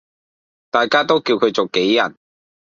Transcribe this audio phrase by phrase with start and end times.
[0.71, 2.17] 大家都叫佢做杞人